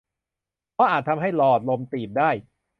[0.73, 2.29] เพราะอาจทำให้หลอดลมตีบได้